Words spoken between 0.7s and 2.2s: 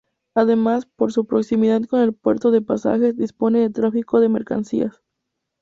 por su proximidad con el